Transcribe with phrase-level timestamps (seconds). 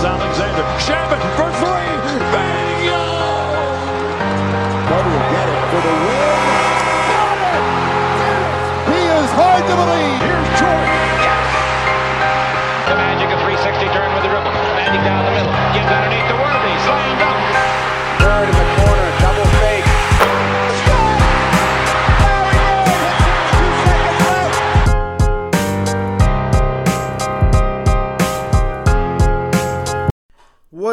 [0.00, 0.29] is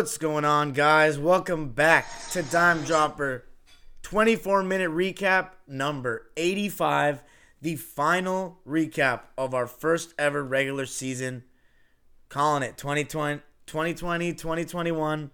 [0.07, 1.19] What's going on, guys?
[1.19, 3.43] Welcome back to Dime Dropper
[4.03, 7.23] 24 minute recap number 85,
[7.61, 11.43] the final recap of our first ever regular season.
[12.29, 15.29] Calling it 2020, 2020 2021.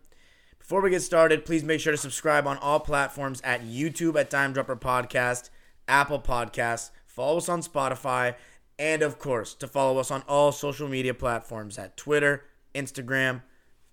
[0.57, 4.31] Before we get started, please make sure to subscribe on all platforms at YouTube at
[4.31, 5.51] Dime Dropper Podcast,
[5.87, 8.33] Apple Podcasts, follow us on Spotify,
[8.79, 13.43] and of course, to follow us on all social media platforms at Twitter, Instagram,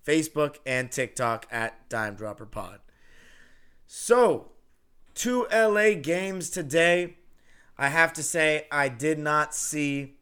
[0.06, 2.80] Facebook, and TikTok at Dime Dropper Pod.
[3.86, 4.52] So,
[5.14, 7.16] two LA games today.
[7.76, 10.16] I have to say, I did not see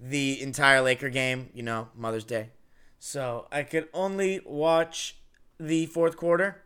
[0.00, 2.50] the entire Laker game, you know, Mother's Day.
[2.98, 5.16] So, I could only watch
[5.58, 6.62] the fourth quarter,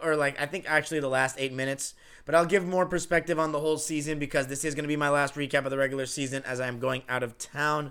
[0.00, 1.94] or like, I think actually the last eight minutes.
[2.24, 4.96] But I'll give more perspective on the whole season because this is going to be
[4.96, 7.90] my last recap of the regular season as I am going out of town.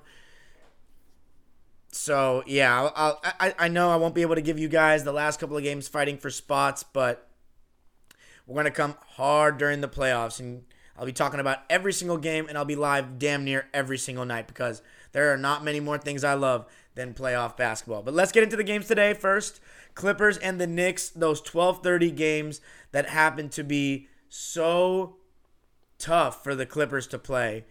[1.92, 5.12] So yeah, I'll, I I know I won't be able to give you guys the
[5.14, 7.30] last couple of games fighting for spots, but
[8.46, 10.64] we're gonna come hard during the playoffs, and
[10.98, 14.26] I'll be talking about every single game, and I'll be live damn near every single
[14.26, 16.66] night because there are not many more things I love
[16.96, 18.04] than playoff basketball.
[18.04, 19.14] But let's get into the games today.
[19.14, 19.60] First,
[19.96, 25.18] Clippers and the Knicks, those 12:30 games that happen to be so
[25.98, 27.66] tough for the Clippers to play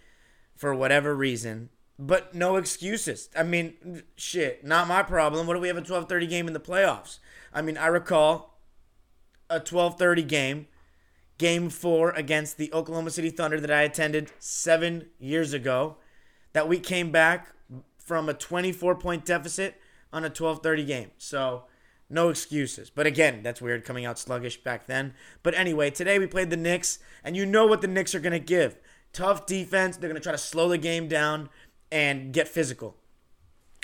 [0.54, 1.68] for whatever reason
[1.98, 3.28] but no excuses.
[3.36, 5.46] I mean, shit, not my problem.
[5.46, 7.18] What do we have a 12:30 game in the playoffs?
[7.52, 8.58] I mean, I recall
[9.48, 10.66] a 12:30 game,
[11.38, 15.96] game 4 against the Oklahoma City Thunder that I attended 7 years ago
[16.52, 17.52] that we came back
[17.98, 19.80] from a 24-point deficit
[20.12, 21.10] on a 12:30 game.
[21.18, 21.64] So,
[22.08, 22.88] no excuses.
[22.88, 25.14] But again, that's weird coming out sluggish back then.
[25.42, 28.32] But anyway, today we played the Knicks and you know what the Knicks are going
[28.32, 28.78] to give.
[29.12, 29.96] Tough defense.
[29.96, 31.48] They're going to try to slow the game down
[31.90, 32.96] and get physical.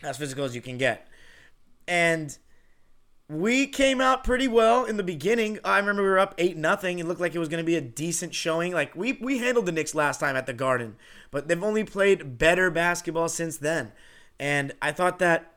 [0.03, 1.07] As physical as you can get.
[1.87, 2.37] And
[3.29, 5.59] we came out pretty well in the beginning.
[5.65, 6.99] I remember we were up 8 nothing.
[6.99, 8.73] It looked like it was going to be a decent showing.
[8.73, 10.97] Like we we handled the Knicks last time at the Garden,
[11.31, 13.93] but they've only played better basketball since then.
[14.39, 15.55] And I thought that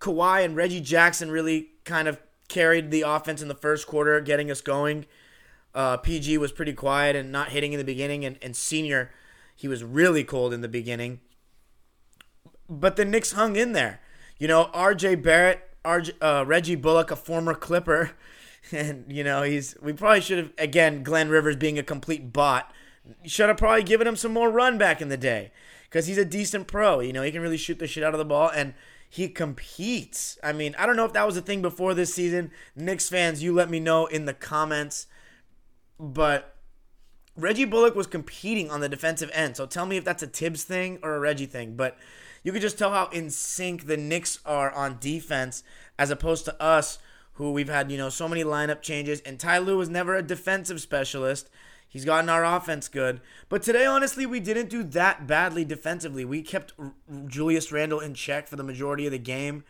[0.00, 4.50] Kawhi and Reggie Jackson really kind of carried the offense in the first quarter, getting
[4.50, 5.06] us going.
[5.74, 9.10] Uh, PG was pretty quiet and not hitting in the beginning, and, and Senior,
[9.56, 11.20] he was really cold in the beginning
[12.80, 14.00] but the Knicks hung in there.
[14.38, 15.16] You know, R.J.
[15.16, 18.12] Barrett, RJ, uh, Reggie Bullock, a former Clipper,
[18.72, 19.76] and you know he's.
[19.80, 22.72] We probably should have again Glenn Rivers being a complete bot.
[23.24, 25.52] Should have probably given him some more run back in the day
[25.84, 27.00] because he's a decent pro.
[27.00, 28.74] You know, he can really shoot the shit out of the ball and
[29.10, 30.38] he competes.
[30.42, 32.50] I mean, I don't know if that was a thing before this season.
[32.74, 35.06] Knicks fans, you let me know in the comments.
[35.98, 36.56] But
[37.36, 39.56] Reggie Bullock was competing on the defensive end.
[39.56, 41.76] So tell me if that's a Thibs thing or a Reggie thing.
[41.76, 41.98] But
[42.42, 45.62] you can just tell how in sync the Knicks are on defense
[45.98, 46.98] as opposed to us,
[47.34, 49.20] who we've had, you know, so many lineup changes.
[49.22, 51.48] And Ty Lue was never a defensive specialist.
[51.88, 53.20] He's gotten our offense good.
[53.48, 56.24] But today, honestly, we didn't do that badly defensively.
[56.24, 56.72] We kept
[57.26, 59.64] Julius Randle in check for the majority of the game.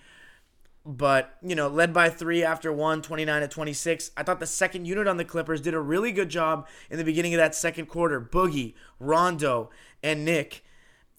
[0.85, 4.11] But, you know, led by three after one, 29 to 26.
[4.17, 7.05] I thought the second unit on the Clippers did a really good job in the
[7.05, 8.21] beginning of that second quarter.
[8.21, 9.71] Boogie, Rondo,
[10.03, 10.65] and Nick.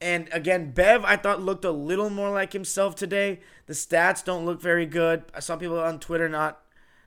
[0.01, 3.39] And again, Bev, I thought looked a little more like himself today.
[3.67, 5.23] The stats don't look very good.
[5.33, 6.59] I saw people on Twitter not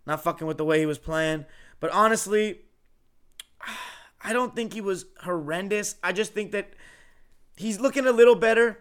[0.07, 1.45] not fucking with the way he was playing.
[1.81, 2.61] But honestly,
[4.23, 5.97] I don't think he was horrendous.
[6.03, 6.71] I just think that
[7.57, 8.79] he's looking a little better.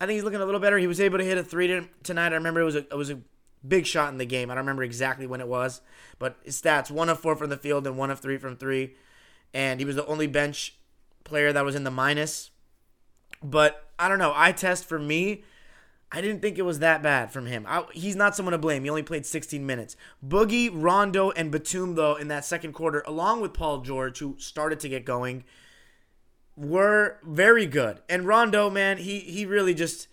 [0.00, 0.78] I think he's looking a little better.
[0.78, 2.32] He was able to hit a three tonight.
[2.32, 3.20] I remember it was a it was a
[3.66, 4.50] big shot in the game.
[4.50, 5.80] I don't remember exactly when it was,
[6.18, 8.94] but his stats: one of four from the field and one of three from three.
[9.54, 10.76] And he was the only bench
[11.24, 12.50] player that was in the minus.
[13.42, 14.32] But I don't know.
[14.34, 15.44] I test for me,
[16.12, 17.66] I didn't think it was that bad from him.
[17.68, 18.84] I, he's not someone to blame.
[18.84, 19.96] He only played 16 minutes.
[20.26, 24.78] Boogie, Rondo, and Batum, though, in that second quarter, along with Paul George, who started
[24.80, 25.44] to get going,
[26.56, 28.00] were very good.
[28.08, 30.08] And Rondo, man, he he really just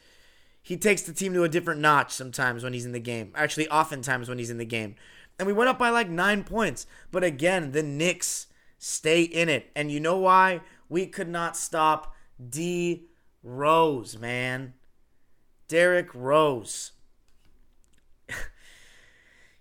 [0.62, 3.32] he takes the team to a different notch sometimes when he's in the game.
[3.36, 4.96] Actually, oftentimes when he's in the game.
[5.40, 6.86] And we went up by like nine points.
[7.12, 8.48] But again, the Knicks
[8.78, 9.72] stay in it.
[9.76, 10.62] And you know why?
[10.90, 12.16] We could not stop
[12.50, 13.08] D
[13.44, 14.74] Rose, man.
[15.68, 16.92] Derrick Rose.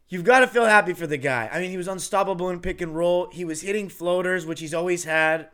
[0.08, 1.48] you've got to feel happy for the guy.
[1.52, 3.28] I mean, he was unstoppable in pick and roll.
[3.30, 5.48] He was hitting floaters, which he's always had,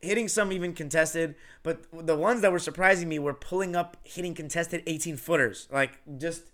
[0.00, 1.34] hitting some even contested.
[1.62, 5.68] But the ones that were surprising me were pulling up, hitting contested 18 footers.
[5.72, 6.44] Like, just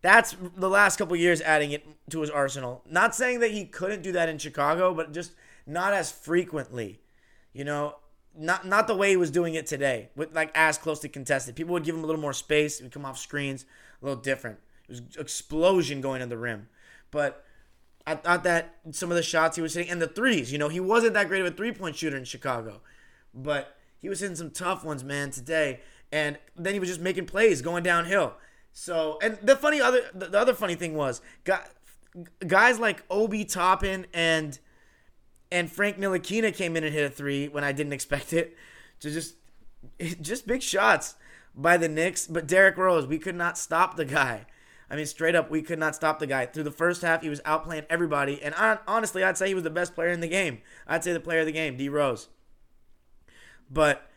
[0.00, 2.82] that's the last couple years adding it to his arsenal.
[2.90, 5.32] Not saying that he couldn't do that in Chicago, but just
[5.66, 7.00] not as frequently.
[7.52, 7.96] You know,
[8.36, 11.56] not not the way he was doing it today, with like as closely contested.
[11.56, 12.78] People would give him a little more space.
[12.78, 13.64] He would come off screens
[14.00, 14.58] a little different.
[14.88, 16.68] It was explosion going to the rim,
[17.10, 17.44] but
[18.06, 20.52] I thought that some of the shots he was hitting and the threes.
[20.52, 22.80] You know, he wasn't that great of a three point shooter in Chicago,
[23.32, 25.80] but he was hitting some tough ones, man, today.
[26.10, 28.34] And then he was just making plays going downhill.
[28.72, 31.20] So, and the funny other the other funny thing was,
[32.46, 34.58] guys like Obi Toppin and
[35.52, 38.56] and Frank Ntilikina came in and hit a three when I didn't expect it.
[39.00, 39.36] To just
[40.20, 41.14] just big shots
[41.54, 44.46] by the Knicks, but Derrick Rose, we could not stop the guy.
[44.90, 46.44] I mean, straight up, we could not stop the guy.
[46.46, 48.54] Through the first half, he was outplaying everybody, and
[48.86, 50.58] honestly, I'd say he was the best player in the game.
[50.86, 52.28] I'd say the player of the game, D Rose.
[53.70, 54.10] But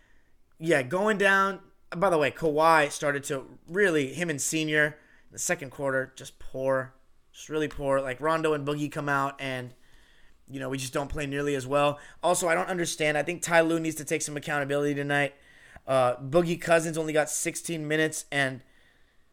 [0.59, 1.59] yeah, going down.
[1.95, 6.39] By the way, Kawhi started to really him and Senior in the second quarter just
[6.39, 6.93] poor,
[7.31, 8.01] just really poor.
[8.01, 9.73] Like Rondo and Boogie come out and
[10.49, 11.99] you know, we just don't play nearly as well.
[12.21, 13.17] Also, I don't understand.
[13.17, 15.33] I think Ty Lue needs to take some accountability tonight.
[15.87, 18.61] Uh, Boogie Cousins only got 16 minutes, and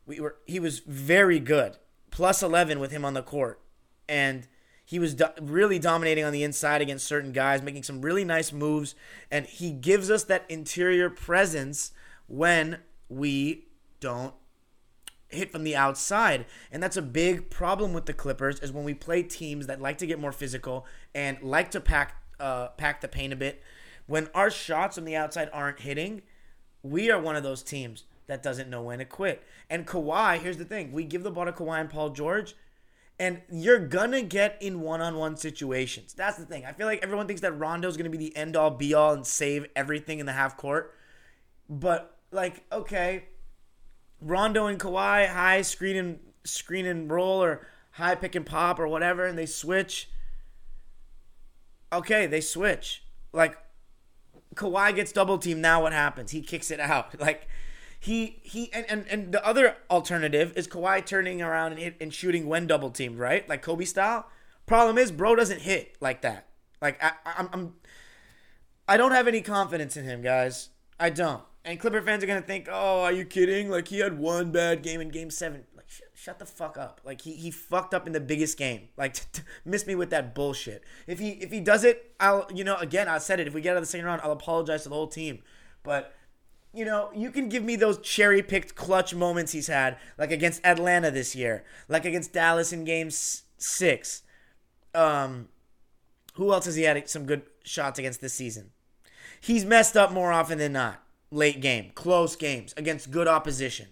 [0.07, 1.77] we were he was very good,
[2.11, 3.61] plus 11 with him on the court,
[4.09, 4.47] and
[4.85, 8.53] he was do- really dominating on the inside against certain guys, making some really nice
[8.53, 8.95] moves,
[9.31, 11.93] and he gives us that interior presence
[12.27, 12.79] when
[13.09, 13.67] we
[14.01, 14.35] don't
[15.35, 16.47] hit from the outside.
[16.71, 19.99] And that's a big problem with the Clippers is when we play teams that like
[19.99, 23.63] to get more physical and like to pack uh, pack the paint a bit.
[24.07, 26.23] When our shots from the outside aren't hitting,
[26.83, 29.43] we are one of those teams that doesn't know when to quit.
[29.71, 32.55] And Kawhi, here's the thing: we give the ball to Kawhi and Paul George,
[33.19, 36.15] and you're gonna get in one-on-one situations.
[36.15, 36.65] That's the thing.
[36.65, 40.19] I feel like everyone thinks that Rondo's gonna be the end-all, be-all, and save everything
[40.19, 40.95] in the half court.
[41.69, 43.27] But like, okay,
[44.23, 48.89] Rondo and Kawhi high screen and screen and roll or high pick and pop or
[48.89, 50.11] whatever, and they switch.
[51.93, 53.05] Okay, they switch.
[53.33, 53.57] Like
[54.55, 55.63] Kawhi gets double teamed.
[55.63, 56.31] Now what happens?
[56.31, 57.15] He kicks it out.
[57.21, 57.49] Like
[57.99, 62.13] he he and, and, and the other alternative is Kawhi turning around and hit, and
[62.13, 63.49] shooting when double teamed, right?
[63.49, 64.27] Like Kobe style.
[64.67, 66.49] Problem is, bro doesn't hit like that.
[66.81, 67.75] Like I, I'm, I'm
[68.89, 70.71] I don't have any confidence in him, guys.
[70.99, 71.43] I don't.
[71.65, 73.71] And Clipper fans are gonna think, "Oh, are you kidding?
[73.71, 75.65] Like he had one bad game in Game Seven.
[75.77, 77.01] Like, sh- shut the fuck up.
[77.05, 78.89] Like he he fucked up in the biggest game.
[78.97, 80.83] Like t- t- miss me with that bullshit.
[81.07, 83.47] If he if he does it, I'll you know again I said it.
[83.47, 85.43] If we get out of the second round, I'll apologize to the whole team.
[85.85, 86.13] But
[86.75, 90.65] you know, you can give me those cherry picked clutch moments he's had, like against
[90.65, 94.23] Atlanta this year, like against Dallas in Game Six.
[94.95, 95.49] Um,
[96.35, 98.71] who else has he had some good shots against this season?
[99.41, 101.02] He's messed up more often than not
[101.33, 103.89] late game, close games against good opposition.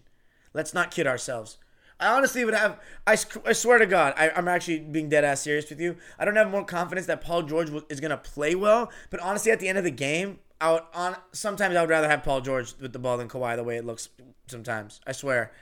[0.53, 1.59] Let's not kid ourselves.
[1.99, 2.81] I honestly would have.
[3.07, 5.97] I, I swear to God, I, am actually being dead ass serious with you.
[6.19, 8.91] I don't have more confidence that Paul George is going to play well.
[9.11, 12.09] But honestly, at the end of the game, I would on sometimes I would rather
[12.09, 13.57] have Paul George with the ball than Kawhi.
[13.57, 14.09] The way it looks
[14.47, 15.53] sometimes, I swear,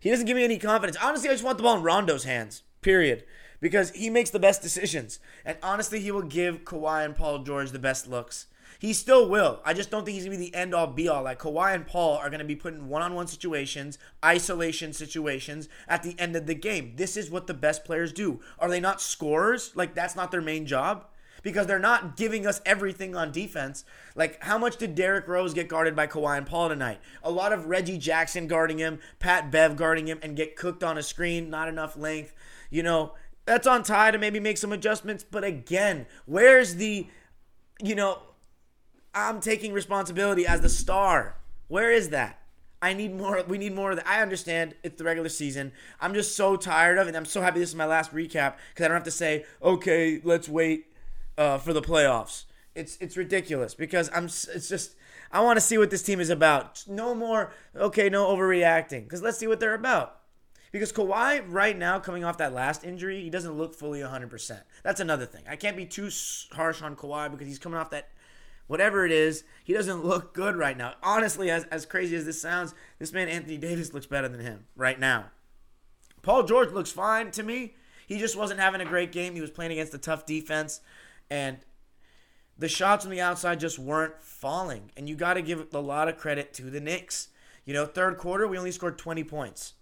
[0.00, 0.98] he doesn't give me any confidence.
[1.02, 2.62] Honestly, I just want the ball in Rondo's hands.
[2.82, 3.24] Period.
[3.58, 7.70] Because he makes the best decisions, and honestly, he will give Kawhi and Paul George
[7.70, 8.48] the best looks.
[8.78, 9.60] He still will.
[9.64, 11.22] I just don't think he's gonna be the end all be all.
[11.22, 15.68] Like Kawhi and Paul are gonna be put in one on one situations, isolation situations
[15.88, 16.94] at the end of the game.
[16.96, 18.40] This is what the best players do.
[18.58, 19.72] Are they not scorers?
[19.74, 21.06] Like that's not their main job?
[21.42, 23.84] Because they're not giving us everything on defense.
[24.16, 26.98] Like, how much did Derrick Rose get guarded by Kawhi and Paul tonight?
[27.22, 30.98] A lot of Reggie Jackson guarding him, Pat Bev guarding him, and get cooked on
[30.98, 32.34] a screen, not enough length.
[32.68, 33.14] You know,
[33.44, 35.22] that's on Ty to maybe make some adjustments.
[35.22, 37.06] But again, where's the,
[37.80, 38.18] you know,
[39.16, 41.36] I'm taking responsibility as the star.
[41.68, 42.38] Where is that?
[42.82, 43.42] I need more.
[43.48, 44.06] We need more of that.
[44.06, 45.72] I understand it's the regular season.
[46.00, 47.16] I'm just so tired of it.
[47.16, 50.20] I'm so happy this is my last recap because I don't have to say, okay,
[50.22, 50.88] let's wait
[51.38, 52.44] uh, for the playoffs.
[52.74, 54.26] It's it's ridiculous because I'm.
[54.26, 54.94] It's just
[55.32, 56.84] I want to see what this team is about.
[56.86, 57.52] No more.
[57.74, 60.20] Okay, no overreacting because let's see what they're about.
[60.72, 64.60] Because Kawhi, right now, coming off that last injury, he doesn't look fully 100%.
[64.82, 65.44] That's another thing.
[65.48, 66.10] I can't be too
[66.52, 68.10] harsh on Kawhi because he's coming off that
[68.66, 70.94] whatever it is, he doesn't look good right now.
[71.02, 74.66] Honestly, as, as crazy as this sounds, this man, Anthony Davis, looks better than him
[74.76, 75.26] right now.
[76.22, 77.74] Paul George looks fine to me.
[78.06, 79.34] He just wasn't having a great game.
[79.34, 80.80] He was playing against a tough defense,
[81.30, 81.58] and
[82.58, 84.90] the shots on the outside just weren't falling.
[84.96, 87.28] And you got to give a lot of credit to the Knicks.
[87.64, 89.74] You know, third quarter, we only scored 20 points.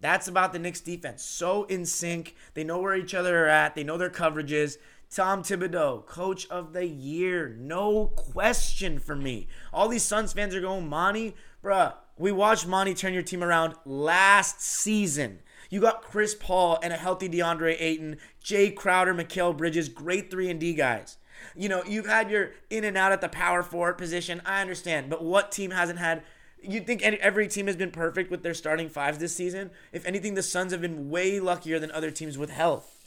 [0.00, 1.22] That's about the Knicks defense.
[1.22, 2.36] So in sync.
[2.54, 3.74] They know where each other are at.
[3.74, 4.76] They know their coverages.
[5.10, 7.56] Tom Thibodeau, coach of the year.
[7.58, 9.48] No question for me.
[9.72, 11.34] All these Suns fans are going, Monty,
[11.64, 15.40] bruh, we watched Monty turn your team around last season.
[15.70, 20.50] You got Chris Paul and a healthy DeAndre Ayton, Jae Crowder, Mikal Bridges, great 3
[20.50, 21.18] and D guys.
[21.54, 24.42] You know, you've had your in and out at the power forward position.
[24.44, 25.08] I understand.
[25.08, 26.22] But what team hasn't had
[26.60, 29.70] You'd think every team has been perfect with their starting fives this season.
[29.92, 32.97] If anything, the Suns have been way luckier than other teams with health.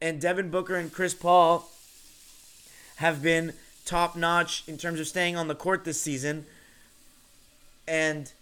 [0.00, 1.68] And Devin Booker and Chris Paul
[2.96, 3.52] have been
[3.84, 6.46] top notch in terms of staying on the court this season.
[7.86, 8.32] And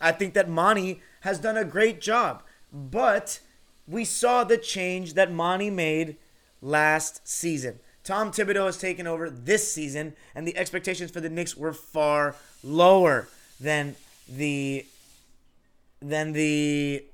[0.00, 2.42] I think that Monty has done a great job.
[2.72, 3.40] But
[3.86, 6.16] we saw the change that Monty made
[6.60, 7.78] last season.
[8.04, 12.34] Tom Thibodeau has taken over this season, and the expectations for the Knicks were far
[12.64, 13.28] lower
[13.60, 13.96] than
[14.28, 14.86] the
[16.00, 17.04] than the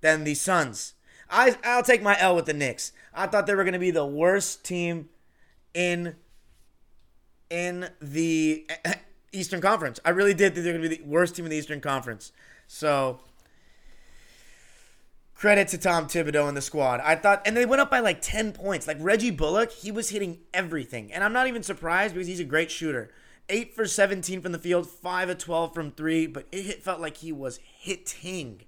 [0.00, 0.94] than the Suns.
[1.30, 2.92] I I'll take my L with the Knicks.
[3.14, 5.08] I thought they were going to be the worst team
[5.74, 6.16] in
[7.48, 8.66] in the
[9.32, 10.00] Eastern Conference.
[10.04, 12.32] I really did think they're going to be the worst team in the Eastern Conference.
[12.66, 13.20] So
[15.34, 17.00] credit to Tom Thibodeau and the squad.
[17.00, 18.86] I thought, and they went up by like 10 points.
[18.86, 21.12] Like Reggie Bullock, he was hitting everything.
[21.12, 23.10] And I'm not even surprised because he's a great shooter.
[23.48, 27.16] 8 for 17 from the field, 5 of 12 from 3, but it felt like
[27.16, 28.62] he was hitting.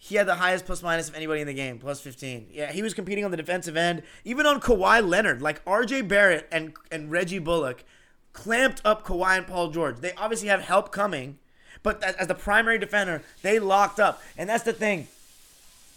[0.00, 2.50] He had the highest plus minus of anybody in the game, plus 15.
[2.52, 5.42] Yeah, he was competing on the defensive end, even on Kawhi Leonard.
[5.42, 7.84] Like RJ Barrett and, and Reggie Bullock
[8.32, 9.96] clamped up Kawhi and Paul George.
[9.96, 11.38] They obviously have help coming,
[11.82, 14.22] but as the primary defender, they locked up.
[14.36, 15.08] And that's the thing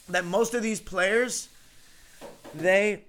[0.09, 1.49] that most of these players,
[2.55, 3.03] they,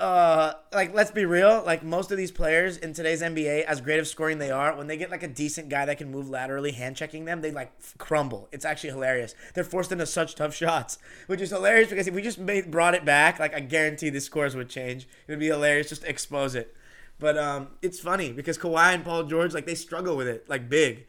[0.00, 4.00] uh, like let's be real, like most of these players in today's NBA, as great
[4.00, 6.72] of scoring they are, when they get like a decent guy that can move laterally,
[6.72, 8.48] hand checking them, they like crumble.
[8.50, 9.34] It's actually hilarious.
[9.54, 12.94] They're forced into such tough shots, which is hilarious because if we just made brought
[12.94, 15.06] it back, like I guarantee the scores would change.
[15.26, 16.74] It would be hilarious just to expose it.
[17.20, 20.68] But um, it's funny because Kawhi and Paul George, like they struggle with it, like
[20.68, 21.06] big.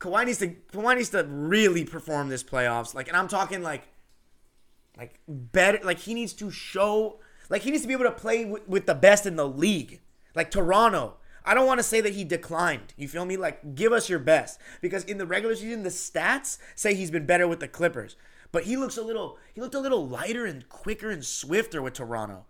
[0.00, 3.82] Kawhi needs to Kawhi needs to really perform this playoffs, like, and I'm talking like
[4.96, 8.44] like better, like he needs to show, like he needs to be able to play
[8.44, 10.00] with, with the best in the league.
[10.34, 11.14] Like Toronto,
[11.44, 12.92] I don't want to say that he declined.
[12.96, 13.36] You feel me?
[13.36, 17.26] Like give us your best because in the regular season the stats say he's been
[17.26, 18.16] better with the Clippers,
[18.52, 21.94] but he looks a little he looked a little lighter and quicker and swifter with
[21.94, 22.44] Toronto.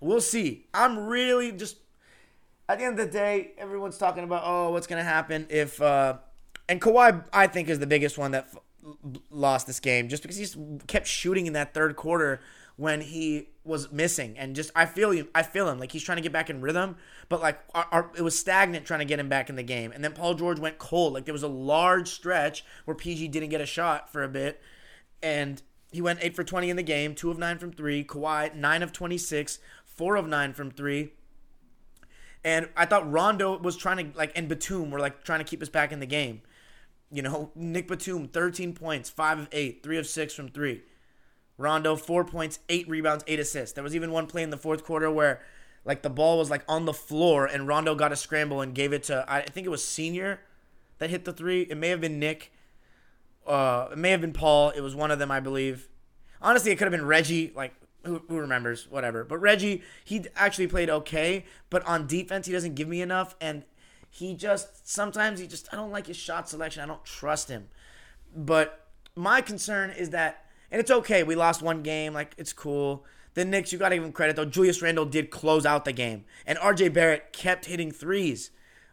[0.00, 0.66] We'll see.
[0.72, 1.78] I'm really just
[2.68, 6.18] at the end of the day, everyone's talking about oh what's gonna happen if uh
[6.68, 8.48] and Kawhi I think is the biggest one that
[9.30, 12.40] lost this game just because he kept shooting in that third quarter
[12.82, 14.36] when he was missing.
[14.36, 15.78] And just I feel him I feel him.
[15.78, 16.96] Like he's trying to get back in rhythm
[17.28, 19.92] but like our, our, it was stagnant trying to get him back in the game.
[19.92, 21.14] And then Paul George went cold.
[21.14, 24.60] Like there was a large stretch where PG didn't get a shot for a bit.
[25.22, 25.62] And
[25.92, 28.82] he went 8 for 20 in the game 2 of 9 from 3 Kawhi 9
[28.82, 31.12] of 26 4 of 9 from 3
[32.44, 35.62] and I thought Rondo was trying to like and Batum were like trying to keep
[35.62, 36.42] us back in the game.
[37.10, 40.82] You know, Nick Batum, 13 points, 5 of 8, 3 of 6 from 3.
[41.62, 43.74] Rondo, 4 points, 8 rebounds, 8 assists.
[43.74, 45.40] There was even one play in the fourth quarter where,
[45.84, 48.92] like, the ball was, like, on the floor and Rondo got a scramble and gave
[48.92, 50.40] it to, I think it was Senior
[50.98, 51.62] that hit the three.
[51.62, 52.52] It may have been Nick.
[53.46, 54.70] Uh, it may have been Paul.
[54.70, 55.88] It was one of them, I believe.
[56.40, 57.52] Honestly, it could have been Reggie.
[57.54, 58.88] Like, who, who remembers?
[58.90, 59.24] Whatever.
[59.24, 61.44] But Reggie, he actually played okay.
[61.70, 63.34] But on defense, he doesn't give me enough.
[63.40, 63.64] And
[64.10, 66.82] he just sometimes he just I don't like his shot selection.
[66.82, 67.68] I don't trust him.
[68.34, 70.41] But my concern is that
[70.72, 71.22] and it's okay.
[71.22, 73.04] We lost one game, like it's cool.
[73.34, 74.44] The Knicks, you got to give him credit though.
[74.44, 78.50] Julius Randle did close out the game, and RJ Barrett kept hitting threes.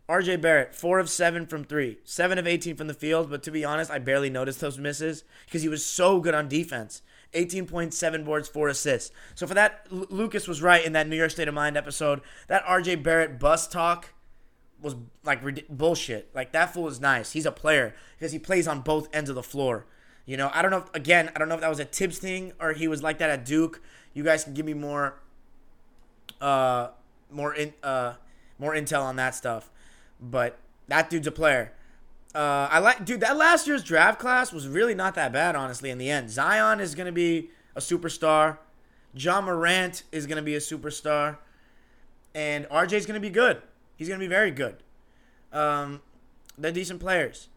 [0.07, 3.29] RJ Barrett, four of seven from three, seven of 18 from the field.
[3.29, 6.48] But to be honest, I barely noticed those misses because he was so good on
[6.48, 7.01] defense.
[7.36, 9.12] 18.7 boards, four assists.
[9.36, 12.21] So for that, L- Lucas was right in that New York State of Mind episode.
[12.48, 14.09] That RJ Barrett bus talk
[14.81, 16.33] was like bullshit.
[16.33, 17.33] Like that fool is nice.
[17.33, 19.86] He's a player because he plays on both ends of the floor.
[20.29, 20.77] You know, I don't know.
[20.77, 23.17] If, again, I don't know if that was a Thibs thing or he was like
[23.17, 23.81] that at Duke.
[24.13, 25.19] You guys can give me more,
[26.39, 26.89] uh,
[27.31, 28.13] more in, uh,
[28.59, 29.71] more intel on that stuff.
[30.21, 31.74] But that dude's a player.
[32.36, 33.21] Uh, I like, dude.
[33.21, 35.89] That last year's draft class was really not that bad, honestly.
[35.89, 38.59] In the end, Zion is gonna be a superstar.
[39.15, 41.38] Ja Morant is gonna be a superstar,
[42.36, 43.63] and RJ's gonna be good.
[43.98, 44.77] He's to be very good.
[45.51, 46.01] Um,
[46.55, 47.49] they're decent players.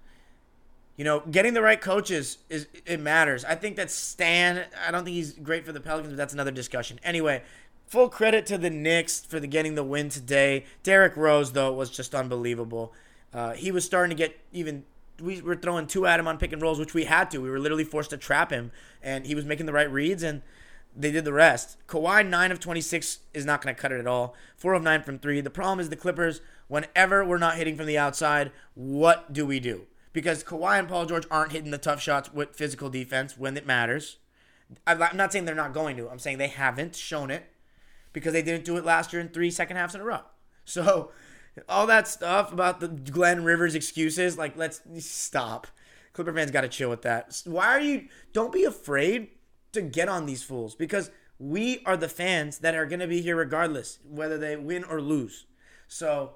[0.97, 3.45] You know, getting the right coaches is it matters.
[3.45, 4.65] I think that Stan.
[4.87, 7.01] I don't think he's great for the Pelicans, but that's another discussion.
[7.03, 7.43] Anyway,
[7.87, 10.67] full credit to the Knicks for the getting the win today.
[10.83, 12.93] Derrick Rose though was just unbelievable.
[13.33, 14.85] Uh, he was starting to get even
[15.21, 17.39] we were throwing two at him on pick and rolls, which we had to.
[17.39, 18.71] We were literally forced to trap him,
[19.03, 20.43] and he was making the right reads, and
[20.95, 21.79] they did the rest.
[21.87, 24.35] Kawhi nine of twenty six is not going to cut it at all.
[24.57, 25.41] Four of nine from three.
[25.41, 26.43] The problem is the Clippers.
[26.69, 29.87] Whenever we're not hitting from the outside, what do we do?
[30.13, 33.67] Because Kawhi and Paul George aren't hitting the tough shots with physical defense when it
[33.67, 34.19] matters.
[34.87, 36.09] I'm not saying they're not going to.
[36.09, 37.51] I'm saying they haven't shown it
[38.13, 40.21] because they didn't do it last year in three second halves in a row.
[40.65, 41.11] So
[41.69, 45.67] all that stuff about the Glenn Rivers excuses, like let's stop.
[46.13, 47.43] Clipper fans got to chill with that.
[47.45, 48.09] Why are you?
[48.33, 49.29] Don't be afraid
[49.73, 53.23] to get on these fools because we are the fans that are going to be
[53.23, 55.47] here regardless, whether they win or lose.
[55.89, 56.35] So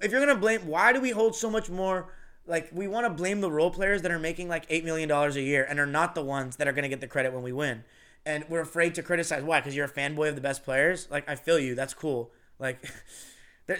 [0.00, 2.12] if you're going to blame, why do we hold so much more?
[2.50, 5.36] Like we want to blame the role players that are making like eight million dollars
[5.36, 7.42] a year and are not the ones that are going to get the credit when
[7.42, 7.84] we win.
[8.26, 9.42] And we're afraid to criticize.
[9.42, 9.60] Why?
[9.60, 11.08] Because you're a fanboy of the best players.
[11.10, 11.74] Like I feel you.
[11.74, 12.32] That's cool.
[12.58, 12.84] Like.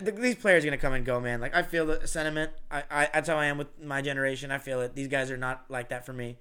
[0.02, 1.40] these players are gonna come and go, man.
[1.40, 2.52] Like I feel the sentiment.
[2.70, 4.52] I, I that's how I am with my generation.
[4.52, 4.94] I feel it.
[4.94, 6.38] These guys are not like that for me,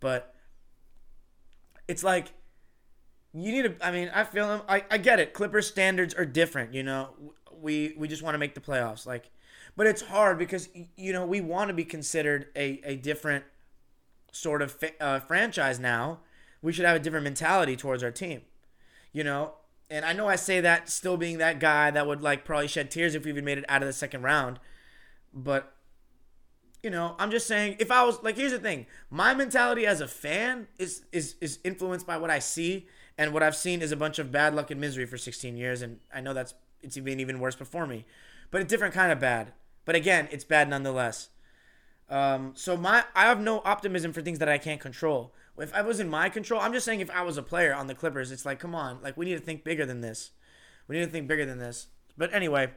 [0.00, 0.34] but
[1.88, 2.34] it's like
[3.32, 3.86] you need to.
[3.86, 4.62] I mean, I feel them.
[4.68, 5.32] I, I get it.
[5.32, 6.74] Clippers standards are different.
[6.74, 7.10] You know,
[7.60, 9.06] we we just want to make the playoffs.
[9.06, 9.30] Like,
[9.80, 10.68] but it's hard because
[10.98, 13.46] you know we want to be considered a a different
[14.30, 16.18] sort of uh, franchise now.
[16.60, 18.42] We should have a different mentality towards our team.
[19.14, 19.54] You know,
[19.88, 22.90] and I know I say that still being that guy that would like probably shed
[22.90, 24.60] tears if we even made it out of the second round.
[25.32, 25.72] But
[26.82, 28.84] you know, I'm just saying if I was like here's the thing.
[29.08, 33.42] My mentality as a fan is is is influenced by what I see and what
[33.42, 36.20] I've seen is a bunch of bad luck and misery for 16 years and I
[36.20, 38.04] know that's it's been even worse before me.
[38.50, 39.52] But a different kind of bad.
[39.84, 41.30] But again, it's bad nonetheless.
[42.08, 45.32] Um, so my I have no optimism for things that I can't control.
[45.58, 47.86] If I was in my control, I'm just saying if I was a player on
[47.86, 50.30] the Clippers, it's like, come on, like we need to think bigger than this.
[50.88, 51.88] We need to think bigger than this.
[52.16, 52.70] But anyway,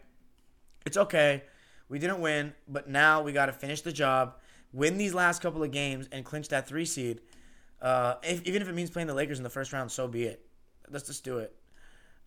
[0.85, 1.43] it's okay.
[1.89, 4.35] We didn't win, but now we got to finish the job,
[4.71, 7.21] win these last couple of games, and clinch that three seed.
[7.81, 10.23] Uh, if, even if it means playing the Lakers in the first round, so be
[10.23, 10.45] it.
[10.89, 11.55] Let's just do it.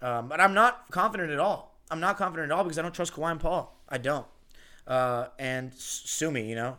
[0.03, 1.81] Um, but I'm not confident at all.
[1.91, 3.79] I'm not confident at all because I don't trust Kawhi and Paul.
[3.89, 4.27] I don't.
[4.87, 6.77] Uh, and sue me, you know.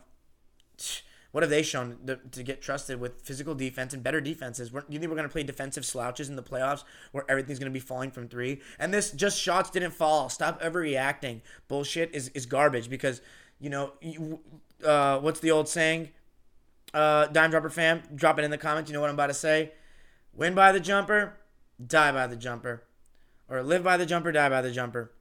[1.31, 4.71] What have they shown to, to get trusted with physical defense and better defenses?
[4.71, 7.71] We're, you think we're going to play defensive slouches in the playoffs where everything's going
[7.71, 8.61] to be falling from three?
[8.79, 10.29] And this just shots didn't fall.
[10.29, 11.41] Stop overreacting.
[11.67, 13.21] Bullshit is, is garbage because,
[13.59, 14.39] you know, you,
[14.83, 16.09] uh, what's the old saying?
[16.93, 18.89] Uh, Dime Dropper fam, drop it in the comments.
[18.89, 19.73] You know what I'm about to say?
[20.33, 21.37] Win by the jumper,
[21.85, 22.83] die by the jumper.
[23.49, 25.11] Or live by the jumper, die by the jumper.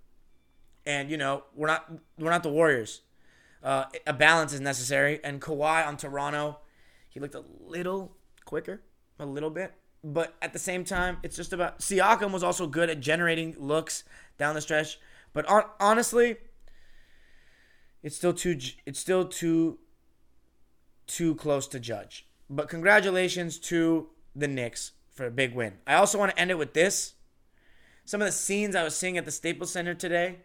[0.87, 3.03] And, you know, we're not we're not the Warriors.
[3.63, 5.21] Uh, a balance is necessary.
[5.25, 6.59] And Kawhi on Toronto,
[7.09, 8.83] he looked a little quicker,
[9.19, 9.75] a little bit.
[10.05, 14.05] But at the same time, it's just about Siakam was also good at generating looks
[14.39, 15.01] down the stretch.
[15.33, 16.37] But on, honestly,
[18.03, 19.79] it's still too it's still too
[21.09, 22.27] too close to judge.
[22.49, 25.79] But congratulations to the Knicks for a big win.
[25.87, 27.15] I also want to end it with this.
[28.05, 30.39] Some of the scenes I was seeing at the Staples Center today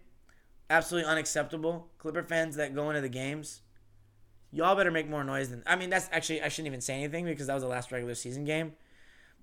[0.72, 1.90] absolutely unacceptable.
[2.00, 3.62] Clipper fans that go into the games,
[4.52, 5.62] y'all better make more noise than.
[5.68, 8.16] I mean, that's actually I shouldn't even say anything because that was the last regular
[8.16, 8.74] season game.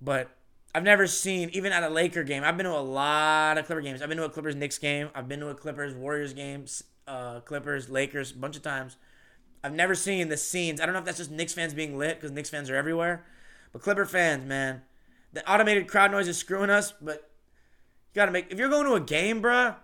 [0.01, 0.31] But
[0.75, 2.43] I've never seen even at a Laker game.
[2.45, 4.03] I've been to a lot of Clipper games.
[4.03, 5.11] I've been to a Clippers Knicks game.
[5.15, 6.65] I've been to a Clippers Warriors game.
[7.07, 8.97] Uh, Clippers Lakers a bunch of times.
[9.63, 10.81] I've never seen the scenes.
[10.81, 13.25] I don't know if that's just Knicks fans being lit because Knicks fans are everywhere.
[13.73, 14.83] But Clipper fans, man,
[15.33, 16.93] the automated crowd noise is screwing us.
[16.93, 17.31] But
[18.13, 19.77] you gotta make if you're going to a game, bruh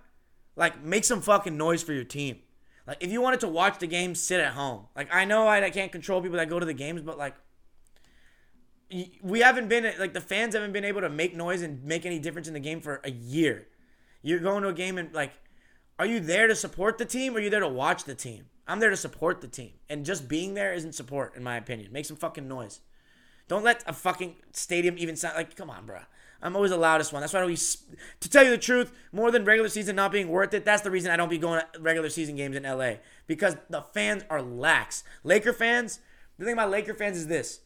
[0.56, 2.38] like, make some fucking noise for your team.
[2.86, 4.86] Like, if you wanted to watch the game, sit at home.
[4.94, 7.34] Like, I know I, I can't control people that go to the games, but like,
[9.22, 12.18] we haven't been like the fans haven't been able to make noise and make any
[12.18, 13.66] difference in the game for a year.
[14.22, 15.32] You're going to a game and like,
[15.98, 18.46] are you there to support the team or are you there to watch the team?
[18.66, 21.92] I'm there to support the team, and just being there isn't support, in my opinion.
[21.92, 22.80] Make some fucking noise.
[23.46, 25.54] Don't let a fucking stadium even sound like.
[25.54, 26.00] Come on, bro.
[26.44, 27.22] I'm always the loudest one.
[27.22, 30.52] That's why we, to tell you the truth, more than regular season not being worth
[30.52, 30.66] it.
[30.66, 33.80] That's the reason I don't be going to regular season games in LA because the
[33.80, 35.04] fans are lax.
[35.24, 36.00] Laker fans.
[36.38, 37.60] The thing about Laker fans is this: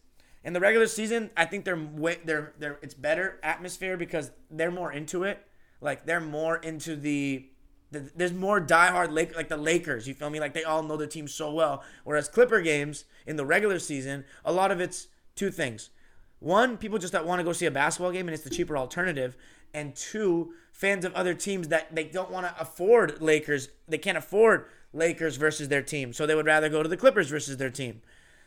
[0.44, 4.70] in the regular season, I think they're way they're they're it's better atmosphere because they're
[4.70, 5.44] more into it.
[5.80, 7.48] Like they're more into the.
[7.90, 10.06] the there's more diehard Lake like the Lakers.
[10.06, 10.38] You feel me?
[10.38, 11.82] Like they all know their team so well.
[12.04, 15.90] Whereas Clipper games in the regular season, a lot of it's two things
[16.40, 19.36] one, people just want to go see a basketball game and it's the cheaper alternative.
[19.74, 23.68] And two, fans of other teams that they don't want to afford Lakers.
[23.88, 26.12] They can't afford Lakers versus their team.
[26.12, 28.00] So they would rather go to the Clippers versus their team.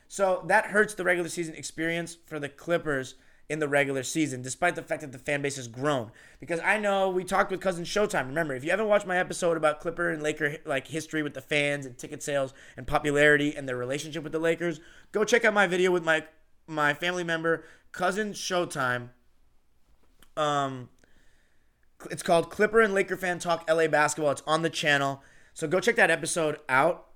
[0.08, 3.16] So that hurts the regular season experience for the Clippers
[3.50, 6.10] in the regular season, despite the fact that the fan base has grown.
[6.40, 8.28] Because I know we talked with cousin Showtime.
[8.28, 11.42] Remember, if you haven't watched my episode about Clipper and Laker like history with the
[11.42, 14.80] fans and ticket sales and popularity and their relationship with the Lakers,
[15.12, 16.24] go check out my video with my
[16.68, 19.10] my family member cousin Showtime.
[20.38, 20.90] Um,
[22.10, 24.32] it's called Clipper and Laker Fan Talk LA Basketball.
[24.32, 25.22] It's on the channel.
[25.54, 27.08] So go check that episode out.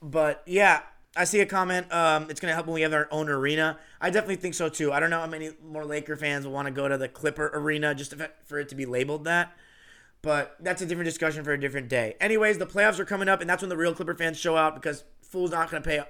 [0.00, 0.82] But yeah,
[1.16, 1.92] I see a comment.
[1.92, 3.78] Um, it's gonna help when we have our own arena.
[4.00, 4.92] I definitely think so too.
[4.92, 7.50] I don't know how many more Laker fans will want to go to the Clipper
[7.54, 8.14] arena just
[8.44, 9.56] for it to be labeled that.
[10.22, 12.14] But that's a different discussion for a different day.
[12.20, 14.74] Anyways, the playoffs are coming up, and that's when the real Clipper fans show out
[14.74, 16.02] because fools not gonna pay,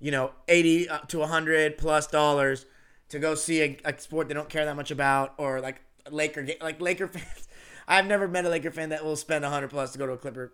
[0.00, 2.66] you know, eighty to hundred plus dollars
[3.10, 6.46] to go see a, a sport they don't care that much about, or like Laker
[6.60, 7.48] like Laker fans.
[7.86, 10.16] I've never met a Laker fan that will spend hundred plus to go to a
[10.16, 10.52] Clipper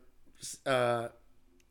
[0.64, 1.08] uh,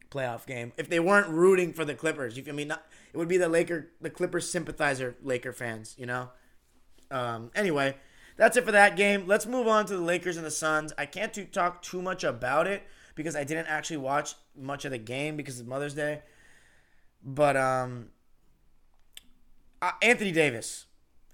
[0.10, 2.38] playoff game if they weren't rooting for the Clippers.
[2.38, 2.66] You feel me?
[2.66, 2.84] Not,
[3.14, 5.96] it would be the Laker, the Clippers sympathizer Laker fans.
[5.98, 6.30] You know.
[7.12, 7.96] Um, anyway,
[8.38, 9.28] that's it for that game.
[9.28, 10.92] Let's move on to the Lakers and the Suns.
[10.98, 12.84] I can't talk too much about it
[13.16, 16.22] because I didn't actually watch much of the game because of Mother's Day.
[17.26, 18.10] But um,
[19.82, 20.86] uh, Anthony Davis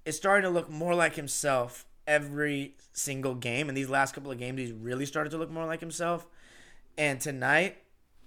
[0.06, 3.68] is starting to look more like himself every single game.
[3.68, 6.26] And these last couple of games, he's really started to look more like himself.
[6.96, 7.76] And tonight,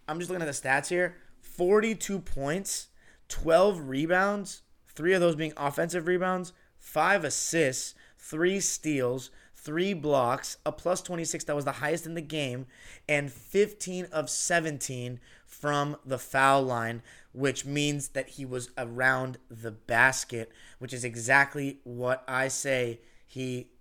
[0.08, 2.88] I'm just looking at the stats here 42 points,
[3.30, 9.32] 12 rebounds, three of those being offensive rebounds, five assists, three steals,
[9.66, 12.68] three blocks, a plus 26 that was the highest in the game,
[13.10, 17.02] and 15 of 17 from the foul line,
[17.34, 23.72] which means that he was around the basket, which is exactly what I say he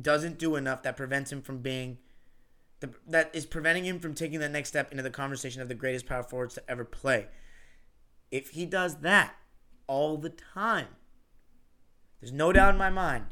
[0.00, 1.98] doesn't do enough that prevents him from being
[2.80, 5.74] the, that is preventing him from taking the next step into the conversation of the
[5.74, 7.26] greatest power forwards to ever play.
[8.30, 9.34] If he does that
[9.86, 10.88] all the time,
[12.20, 13.26] there's no doubt in my mind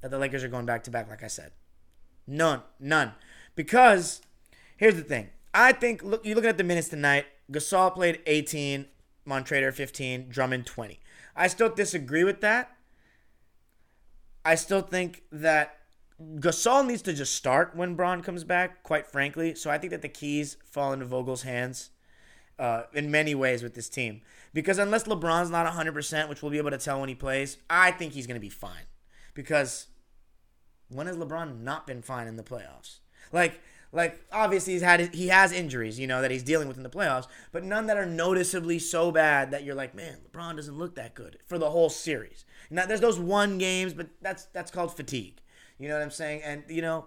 [0.00, 1.52] that the Lakers are going back to back, like I said.
[2.26, 2.62] None.
[2.78, 3.12] None.
[3.54, 4.22] Because
[4.76, 5.30] here's the thing.
[5.54, 7.26] I think look you're looking at the minutes tonight.
[7.50, 8.86] Gasol played 18,
[9.26, 11.00] Montrezl 15, Drummond 20.
[11.34, 12.76] I still disagree with that.
[14.44, 15.78] I still think that
[16.20, 19.54] Gasol needs to just start when Bron comes back, quite frankly.
[19.54, 21.90] So I think that the keys fall into Vogel's hands
[22.58, 24.22] uh, in many ways with this team.
[24.52, 27.92] Because unless LeBron's not 100%, which we'll be able to tell when he plays, I
[27.92, 28.87] think he's going to be fine.
[29.38, 29.86] Because
[30.88, 32.98] when has LeBron not been fine in the playoffs?
[33.32, 33.60] Like,
[33.92, 36.90] like obviously he's had he has injuries, you know, that he's dealing with in the
[36.90, 40.96] playoffs, but none that are noticeably so bad that you're like, man, LeBron doesn't look
[40.96, 42.44] that good for the whole series.
[42.68, 45.40] Now there's those one games, but that's that's called fatigue.
[45.78, 46.42] You know what I'm saying?
[46.42, 47.04] And you know,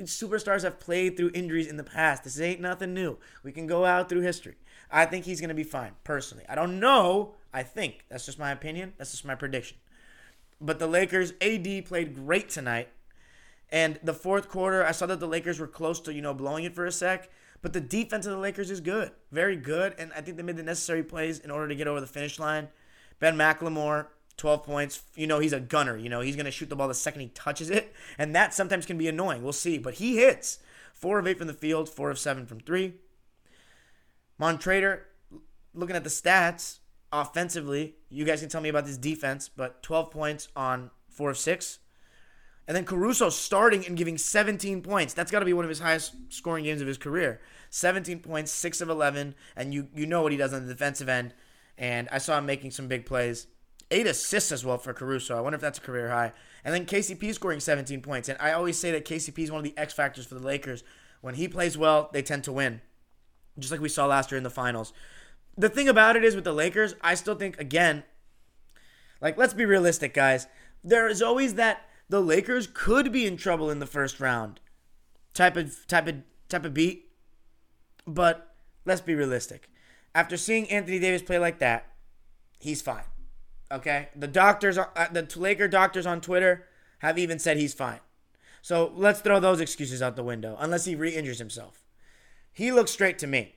[0.00, 2.24] superstars have played through injuries in the past.
[2.24, 3.18] This ain't nothing new.
[3.42, 4.56] We can go out through history.
[4.90, 6.44] I think he's to be fine, personally.
[6.48, 7.34] I don't know.
[7.52, 8.06] I think.
[8.08, 8.94] That's just my opinion.
[8.96, 9.76] That's just my prediction.
[10.60, 12.88] But the Lakers, AD played great tonight.
[13.70, 16.64] And the fourth quarter, I saw that the Lakers were close to, you know, blowing
[16.64, 17.30] it for a sec.
[17.62, 19.10] But the defense of the Lakers is good.
[19.32, 19.94] Very good.
[19.98, 22.38] And I think they made the necessary plays in order to get over the finish
[22.38, 22.68] line.
[23.18, 25.02] Ben McLemore 12 points.
[25.14, 25.96] You know, he's a gunner.
[25.96, 27.92] You know, he's going to shoot the ball the second he touches it.
[28.18, 29.42] And that sometimes can be annoying.
[29.42, 29.78] We'll see.
[29.78, 30.58] But he hits.
[30.94, 32.94] Four of eight from the field, four of seven from three.
[34.40, 35.00] Montrezl,
[35.74, 36.78] looking at the stats
[37.20, 41.38] offensively, you guys can tell me about this defense, but 12 points on four of
[41.38, 41.78] six.
[42.68, 45.14] And then Caruso starting and giving 17 points.
[45.14, 47.40] That's got to be one of his highest scoring games of his career.
[47.70, 51.08] 17 points, 6 of 11, and you you know what he does on the defensive
[51.08, 51.34] end.
[51.78, 53.46] And I saw him making some big plays
[53.90, 55.36] eight assists as well for Caruso.
[55.36, 56.32] I wonder if that's a career high.
[56.64, 58.28] And then KCP scoring 17 points.
[58.28, 60.82] And I always say that KCP is one of the X factors for the Lakers.
[61.20, 62.80] When he plays well, they tend to win,
[63.58, 64.92] just like we saw last year in the finals.
[65.56, 68.04] The thing about it is with the Lakers, I still think again,
[69.20, 70.46] like let's be realistic, guys.
[70.84, 74.60] There is always that the Lakers could be in trouble in the first round
[75.34, 76.16] type of type of
[76.48, 77.10] type of beat.
[78.06, 79.70] But let's be realistic.
[80.14, 81.92] After seeing Anthony Davis play like that,
[82.58, 83.04] he's fine.
[83.70, 86.66] Okay, the doctors, uh, the Laker doctors on Twitter
[87.00, 88.00] have even said he's fine.
[88.62, 91.84] So let's throw those excuses out the window, unless he re-injures himself.
[92.52, 93.55] He looks straight to me.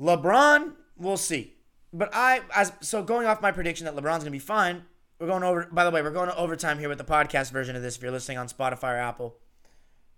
[0.00, 1.54] LeBron, we'll see.
[1.92, 4.84] But I, as so going off my prediction that LeBron's gonna be fine.
[5.18, 5.68] We're going over.
[5.72, 7.96] By the way, we're going to overtime here with the podcast version of this.
[7.96, 9.36] If you're listening on Spotify or Apple,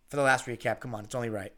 [0.08, 1.52] for the last recap, come on, it's only right.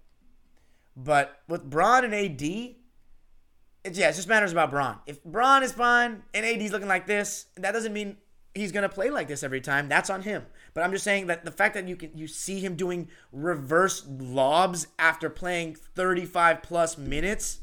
[0.96, 4.98] But with Bron and AD, it's, yeah, it just matters about Bron.
[5.06, 8.18] If Bron is fine and AD's looking like this, that doesn't mean
[8.54, 9.88] he's gonna play like this every time.
[9.88, 10.44] That's on him.
[10.74, 14.04] But I'm just saying that the fact that you can you see him doing reverse
[14.06, 17.60] lobs after playing 35 plus minutes,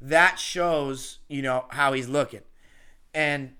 [0.00, 2.42] that shows you know how he's looking,
[3.14, 3.54] and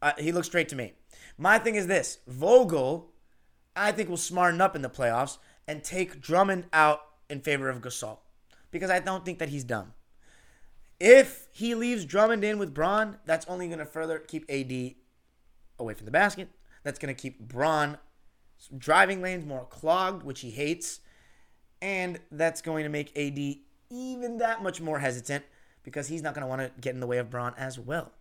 [0.00, 0.94] uh, he looks straight to me.
[1.38, 3.12] My thing is this Vogel,
[3.74, 7.80] I think, will smarten up in the playoffs and take Drummond out in favor of
[7.80, 8.18] Gasol
[8.70, 9.92] because I don't think that he's dumb.
[10.98, 14.94] If he leaves Drummond in with Bron, that's only going to further keep AD
[15.78, 16.48] away from the basket.
[16.84, 17.98] That's going to keep Bron
[18.76, 21.00] driving lanes more clogged, which he hates.
[21.80, 23.56] And that's going to make AD
[23.92, 25.44] even that much more hesitant
[25.82, 28.12] because he's not going to want to get in the way of Bron as well.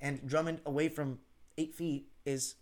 [0.00, 1.18] And Drummond away from
[1.56, 2.56] eight feet is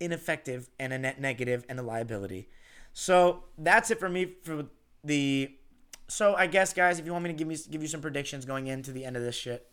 [0.00, 2.48] ineffective and a net negative and a liability.
[2.92, 4.66] So that's it for me for
[5.04, 5.52] the.
[6.08, 8.44] So I guess guys, if you want me to give me give you some predictions
[8.44, 9.70] going into the end of this shit,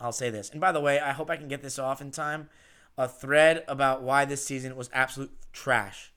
[0.00, 0.50] I'll say this.
[0.50, 2.48] And by the way, I hope I can get this off in time.
[2.96, 6.12] A thread about why this season was absolute trash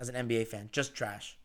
[0.00, 1.36] as an NBA fan, just trash,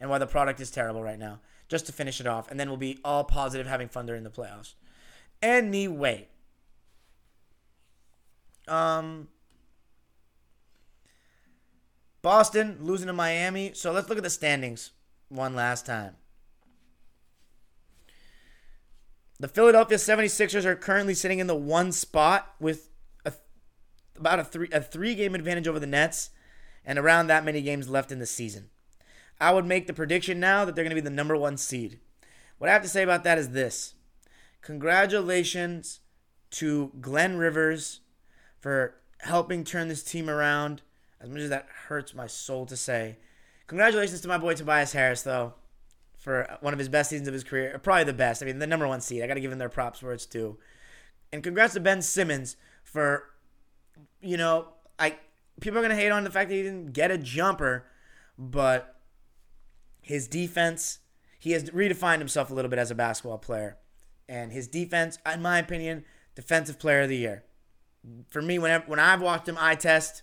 [0.00, 1.40] and why the product is terrible right now.
[1.72, 4.30] Just to finish it off, and then we'll be all positive, having fun during the
[4.30, 4.74] playoffs.
[5.40, 6.28] Anyway,
[8.68, 9.28] um,
[12.20, 13.72] Boston losing to Miami.
[13.72, 14.90] So let's look at the standings
[15.30, 16.16] one last time.
[19.40, 22.90] The Philadelphia 76ers are currently sitting in the one spot with
[23.24, 23.32] a,
[24.18, 26.28] about a three a three game advantage over the Nets
[26.84, 28.68] and around that many games left in the season.
[29.40, 31.98] I would make the prediction now that they're going to be the number 1 seed.
[32.58, 33.94] What I have to say about that is this.
[34.60, 36.00] Congratulations
[36.52, 38.00] to Glenn Rivers
[38.60, 40.82] for helping turn this team around
[41.20, 43.16] as much as that hurts my soul to say.
[43.66, 45.54] Congratulations to my boy Tobias Harris, though,
[46.18, 47.78] for one of his best seasons of his career.
[47.82, 48.42] Probably the best.
[48.42, 49.22] I mean, the number one seed.
[49.22, 50.58] I got to give him their props where it's due.
[51.32, 53.24] And congrats to Ben Simmons for,
[54.20, 54.68] you know,
[54.98, 55.16] I
[55.60, 57.86] people are gonna hate on the fact that he didn't get a jumper,
[58.38, 58.96] but
[60.02, 60.98] his defense,
[61.38, 63.78] he has redefined himself a little bit as a basketball player,
[64.28, 67.44] and his defense, in my opinion, defensive player of the year.
[68.28, 70.22] For me, whenever when I've watched him I test,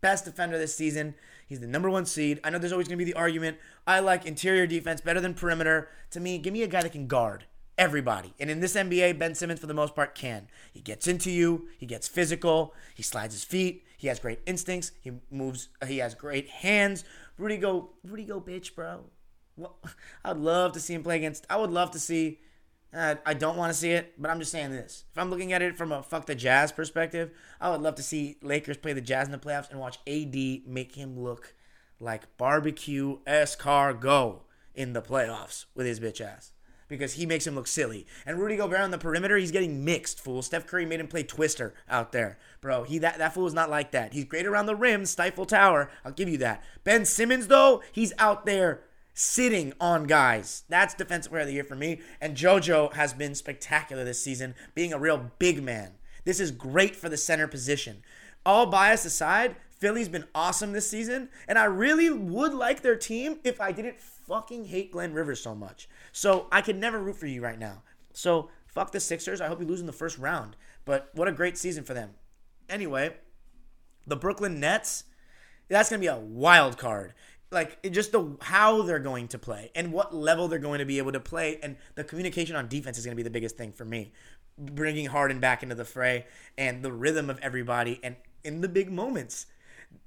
[0.00, 1.14] best defender this season.
[1.46, 2.40] He's the number one seed.
[2.42, 3.58] I know there's always going to be the argument.
[3.86, 5.88] I like interior defense better than perimeter.
[6.10, 7.44] To me, give me a guy that can guard
[7.78, 8.34] everybody.
[8.40, 10.48] And in this NBA, Ben Simmons, for the most part, can.
[10.72, 11.68] He gets into you.
[11.78, 12.74] He gets physical.
[12.94, 13.84] He slides his feet.
[13.96, 14.92] He has great instincts.
[15.00, 15.68] He moves.
[15.86, 17.04] He has great hands.
[17.38, 19.04] Rudy go, Rudy go, bitch, bro.
[19.56, 19.78] Well,
[20.24, 21.46] I'd love to see him play against.
[21.50, 22.40] I would love to see
[22.96, 25.04] uh, I don't want to see it, but I'm just saying this.
[25.12, 28.02] If I'm looking at it from a fuck the Jazz perspective, I would love to
[28.02, 30.34] see Lakers play the Jazz in the playoffs and watch AD
[30.66, 31.54] make him look
[32.00, 34.40] like barbecue escargot
[34.74, 36.52] in the playoffs with his bitch ass.
[36.88, 38.06] Because he makes him look silly.
[38.24, 40.42] And Rudy Gobert on the perimeter, he's getting mixed, fool.
[40.42, 42.38] Steph Curry made him play Twister out there.
[42.60, 44.12] Bro, he that, that fool is not like that.
[44.12, 45.90] He's great around the rim, stifle tower.
[46.04, 46.62] I'll give you that.
[46.84, 48.82] Ben Simmons, though, he's out there
[49.14, 50.64] sitting on guys.
[50.68, 52.00] That's defensive player of the year for me.
[52.20, 55.92] And JoJo has been spectacular this season, being a real big man.
[56.24, 58.02] This is great for the center position.
[58.44, 63.38] All bias aside, Philly's been awesome this season, and I really would like their team
[63.44, 65.88] if I didn't fucking hate Glenn Rivers so much.
[66.12, 67.82] So I could never root for you right now.
[68.12, 69.40] So fuck the Sixers.
[69.40, 70.56] I hope you lose in the first round.
[70.84, 72.10] But what a great season for them.
[72.68, 73.14] Anyway,
[74.06, 75.04] the Brooklyn Nets,
[75.68, 77.14] that's going to be a wild card
[77.50, 80.98] like just the how they're going to play and what level they're going to be
[80.98, 83.72] able to play and the communication on defense is going to be the biggest thing
[83.72, 84.12] for me
[84.58, 86.26] bringing Harden back into the fray
[86.58, 89.46] and the rhythm of everybody and in the big moments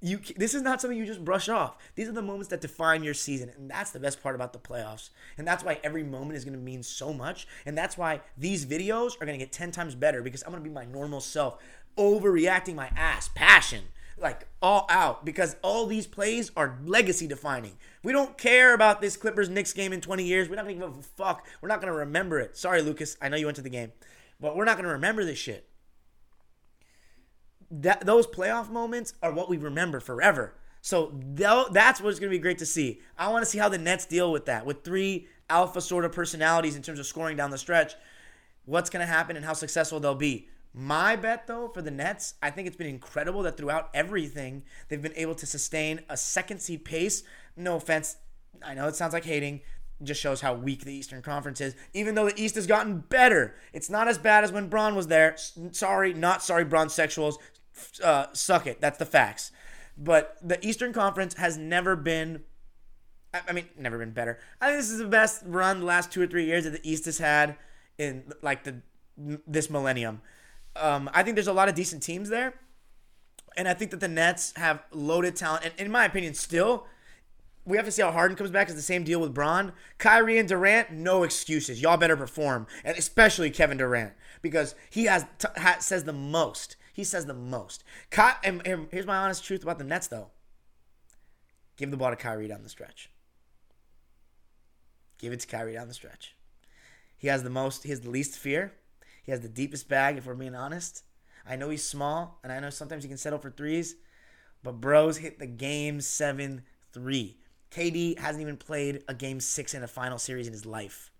[0.01, 3.03] you this is not something you just brush off these are the moments that define
[3.03, 6.35] your season and that's the best part about the playoffs and that's why every moment
[6.35, 9.51] is going to mean so much and that's why these videos are going to get
[9.51, 11.57] 10 times better because I'm going to be my normal self
[11.97, 13.83] overreacting my ass passion
[14.21, 17.77] like all out because all these plays are legacy defining.
[18.03, 20.49] We don't care about this Clippers Knicks game in 20 years.
[20.49, 21.47] We're not gonna give a fuck.
[21.61, 22.57] We're not gonna remember it.
[22.57, 23.17] Sorry, Lucas.
[23.21, 23.91] I know you went to the game,
[24.39, 25.68] but we're not gonna remember this shit.
[27.71, 30.55] That those playoff moments are what we remember forever.
[30.81, 31.13] So
[31.71, 33.01] that's what's gonna be great to see.
[33.17, 36.11] I want to see how the Nets deal with that with three alpha sort of
[36.11, 37.95] personalities in terms of scoring down the stretch.
[38.65, 40.49] What's gonna happen and how successful they'll be.
[40.73, 45.01] My bet, though, for the Nets, I think it's been incredible that throughout everything, they've
[45.01, 47.23] been able to sustain a second seed pace.
[47.57, 48.17] No offense,
[48.63, 49.61] I know it sounds like hating.
[49.99, 51.75] It just shows how weak the Eastern Conference is.
[51.93, 55.07] Even though the East has gotten better, it's not as bad as when Bron was
[55.07, 55.35] there.
[55.71, 57.35] Sorry, not sorry, Bron sexuals.
[58.03, 58.81] Uh, suck it.
[58.81, 59.51] That's the facts.
[59.97, 62.43] But the Eastern Conference has never been
[63.33, 64.39] I mean, never been better.
[64.59, 66.89] I think this is the best run the last two or three years that the
[66.89, 67.57] East has had
[67.97, 68.81] in like the
[69.17, 70.21] this millennium.
[70.75, 72.53] Um, I think there's a lot of decent teams there.
[73.57, 75.65] And I think that the Nets have loaded talent.
[75.65, 76.85] And in my opinion, still,
[77.65, 78.67] we have to see how Harden comes back.
[78.67, 79.73] It's the same deal with Bron.
[79.97, 81.81] Kyrie and Durant, no excuses.
[81.81, 82.67] Y'all better perform.
[82.85, 84.13] And especially Kevin Durant.
[84.41, 86.77] Because he has t- ha- says the most.
[86.99, 87.85] He says the most.
[88.11, 90.31] Ky- and here's my honest truth about the Nets, though.
[91.77, 93.09] Give the ball to Kyrie down the stretch.
[95.17, 96.35] Give it to Kyrie down the stretch.
[97.17, 97.83] He has the most.
[97.83, 98.73] He has the least fear.
[99.23, 100.17] He has the deepest bag.
[100.17, 101.05] If we're being honest,
[101.47, 103.95] I know he's small, and I know sometimes he can settle for threes,
[104.61, 107.37] but bros hit the game seven three.
[107.71, 111.13] KD hasn't even played a game six in a final series in his life.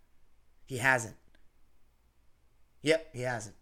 [0.66, 1.16] He hasn't.
[2.82, 3.56] Yep, he hasn't.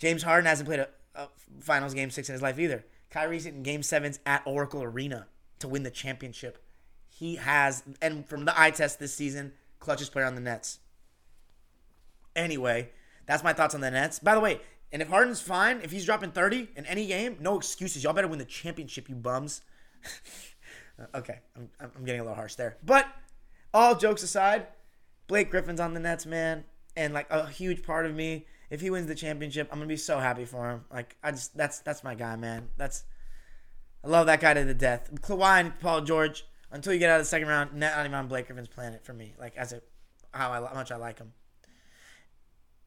[0.00, 1.28] James Harden hasn't played a, a
[1.60, 2.84] finals game six in his life either.
[3.10, 5.28] Kyrie's in game sevens at Oracle Arena
[5.60, 6.58] to win the championship.
[7.08, 10.78] He has, and from the eye test this season, clutchest player on the Nets.
[12.34, 12.90] Anyway,
[13.26, 14.18] that's my thoughts on the Nets.
[14.18, 14.60] By the way,
[14.92, 18.02] and if Harden's fine, if he's dropping 30 in any game, no excuses.
[18.02, 19.62] Y'all better win the championship, you bums.
[21.14, 22.78] okay, I'm, I'm getting a little harsh there.
[22.84, 23.06] But
[23.74, 24.66] all jokes aside,
[25.26, 26.64] Blake Griffin's on the Nets, man.
[26.96, 29.96] And like a huge part of me, if he wins the championship, I'm gonna be
[29.96, 30.84] so happy for him.
[30.92, 32.68] Like I just that's that's my guy, man.
[32.76, 33.04] That's
[34.04, 35.10] I love that guy to the death.
[35.20, 38.28] Kawhi and Paul George, until you get out of the second round, not even on
[38.28, 39.34] Blake Griffin's planet for me.
[39.38, 39.82] Like as a
[40.32, 41.32] how, I, how much I like him.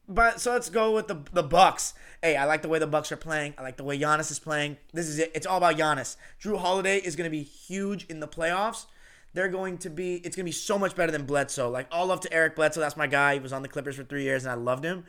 [0.08, 1.94] But so let's go with the the Bucks.
[2.22, 3.54] Hey, I like the way the Bucks are playing.
[3.56, 4.76] I like the way Giannis is playing.
[4.92, 5.32] This is it.
[5.34, 6.16] It's all about Giannis.
[6.42, 8.86] Jrue Holiday is going to be huge in the playoffs.
[9.32, 10.16] They're going to be.
[10.16, 11.70] It's going to be so much better than Bledsoe.
[11.70, 12.80] Like all love to Eric Bledsoe.
[12.80, 13.34] That's my guy.
[13.34, 15.04] He was on the Clippers for three years, and I loved him.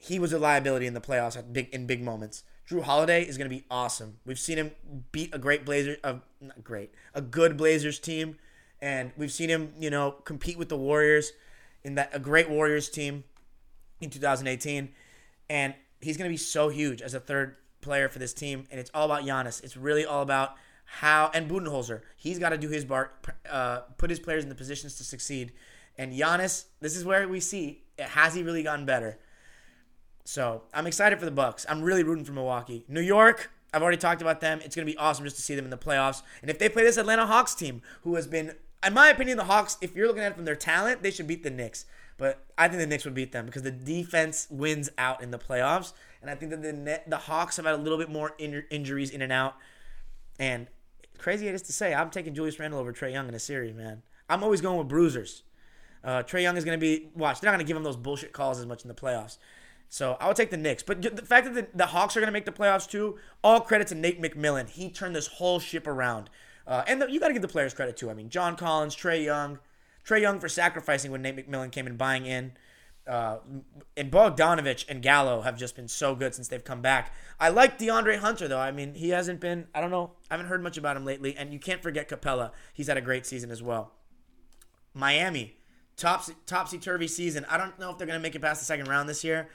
[0.00, 2.44] He was a liability in the playoffs at big in big moments.
[2.68, 4.18] Jrue Holiday is going to be awesome.
[4.24, 4.70] We've seen him
[5.12, 8.38] beat a great Blazer, uh, not great, a good Blazers team,
[8.80, 11.32] and we've seen him, you know, compete with the Warriors
[11.82, 13.24] in that a great Warriors team
[14.00, 14.90] in 2018,
[15.48, 18.66] and he's going to be so huge as a third player for this team.
[18.70, 19.62] And it's all about Giannis.
[19.62, 22.02] It's really all about how and Budenholzer.
[22.16, 25.52] He's got to do his part, uh, put his players in the positions to succeed.
[25.98, 29.18] And Giannis, this is where we see has he really gotten better.
[30.24, 31.66] So I'm excited for the Bucks.
[31.68, 32.84] I'm really rooting for Milwaukee.
[32.88, 34.60] New York, I've already talked about them.
[34.64, 36.22] It's going to be awesome just to see them in the playoffs.
[36.42, 38.54] And if they play this Atlanta Hawks team, who has been,
[38.84, 41.26] in my opinion, the Hawks, if you're looking at it from their talent, they should
[41.26, 41.84] beat the Knicks.
[42.16, 45.38] But I think the Knicks would beat them because the defense wins out in the
[45.38, 45.92] playoffs.
[46.20, 48.64] And I think that the net, the Hawks have had a little bit more in,
[48.70, 49.56] injuries in and out.
[50.38, 50.66] And
[51.16, 53.74] crazy it is to say, I'm taking Julius Randle over Trae Young in a series,
[53.74, 54.02] man.
[54.28, 55.44] I'm always going with bruisers.
[56.04, 57.96] Uh, Trae Young is going to be, watch, they're not going to give him those
[57.96, 59.38] bullshit calls as much in the playoffs.
[59.90, 60.84] So I would take the Knicks.
[60.84, 63.60] But the fact that the, the Hawks are going to make the playoffs too, all
[63.60, 64.70] credit to Nate McMillan.
[64.70, 66.30] He turned this whole ship around.
[66.66, 68.08] Uh, and the, you got to give the players credit too.
[68.08, 69.58] I mean, John Collins, Trae Young,
[70.06, 72.52] Trae Young for sacrificing when Nate McMillan came and buying in.
[73.04, 73.38] Uh,
[73.96, 77.12] and Bogdanovic and Gallo have just been so good since they've come back.
[77.40, 78.60] I like DeAndre Hunter though.
[78.60, 79.66] I mean, he hasn't been.
[79.74, 80.12] I don't know.
[80.30, 81.36] I haven't heard much about him lately.
[81.36, 82.52] And you can't forget Capela.
[82.72, 83.92] He's had a great season as well.
[84.94, 85.56] Miami,
[85.96, 87.44] topsy topsy turvy season.
[87.48, 89.48] I don't know if they're gonna make it past the second round this year,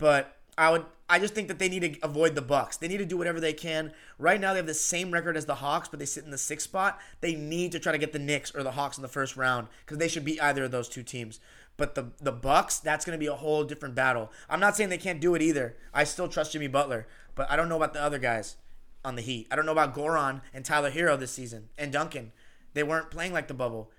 [0.00, 0.84] but I would.
[1.08, 2.76] I just think that they need to avoid the Bucks.
[2.76, 3.92] They need to do whatever they can.
[4.16, 6.38] Right now, they have the same record as the Hawks, but they sit in the
[6.38, 7.00] sixth spot.
[7.20, 9.66] They need to try to get the Knicks or the Hawks in the first round
[9.84, 11.40] because they should beat either of those two teams.
[11.76, 14.30] But the the Bucks, that's going to be a whole different battle.
[14.48, 15.76] I'm not saying they can't do it either.
[15.92, 18.56] I still trust Jimmy Butler, but I don't know about the other guys
[19.04, 19.48] on the Heat.
[19.50, 22.32] I don't know about Goran and Tyler Herro this season and Duncan.
[22.74, 23.90] They weren't playing like the bubble.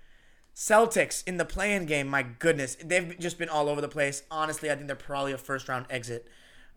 [0.54, 4.22] Celtics in the play-in game, my goodness, they've just been all over the place.
[4.30, 6.28] Honestly, I think they're probably a first round exit.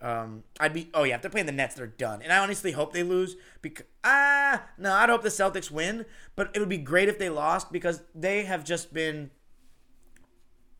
[0.02, 2.22] Um, I'd be oh yeah, if they're playing the Nets, they're done.
[2.22, 6.52] And I honestly hope they lose because ah no, I'd hope the Celtics win, but
[6.54, 9.32] it would be great if they lost because they have just been,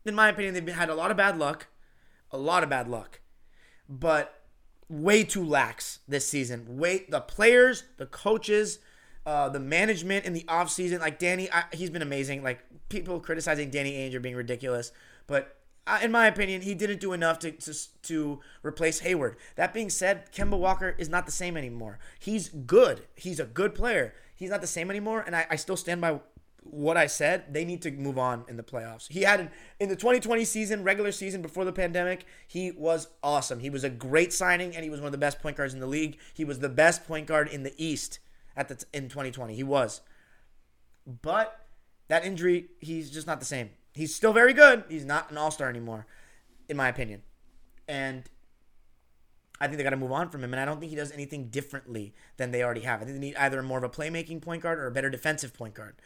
[0.04, 1.66] in my opinion, they've had a lot of bad luck,
[2.30, 3.20] a lot of bad luck,
[3.88, 4.44] but
[4.88, 6.78] way too lax this season.
[6.78, 8.78] Wait, the players, the coaches,
[9.26, 12.44] uh, the management in the offseason, like Danny, I, he's been amazing.
[12.44, 14.92] Like people criticizing Danny Ainge are being ridiculous,
[15.26, 19.36] but uh, in my opinion, he didn't do enough to, to to replace Hayward.
[19.56, 21.98] That being said, Kemba Walker is not the same anymore.
[22.18, 23.02] He's good.
[23.16, 24.14] He's a good player.
[24.34, 26.20] He's not the same anymore, and I, I still stand by
[26.62, 27.52] what I said.
[27.52, 29.08] They need to move on in the playoffs.
[29.08, 33.60] He had in the 2020 season, regular season before the pandemic, he was awesome.
[33.60, 35.80] He was a great signing, and he was one of the best point guards in
[35.80, 36.18] the league.
[36.34, 38.18] He was the best point guard in the East
[38.56, 39.54] at the in 2020.
[39.54, 40.00] He was,
[41.22, 41.66] but
[42.08, 43.70] that injury, he's just not the same.
[43.92, 44.84] He's still very good.
[44.88, 46.06] He's not an all star anymore,
[46.68, 47.22] in my opinion.
[47.88, 48.24] And
[49.60, 50.52] I think they got to move on from him.
[50.52, 53.00] And I don't think he does anything differently than they already have.
[53.00, 55.54] I think they need either more of a playmaking point guard or a better defensive
[55.54, 55.96] point guard.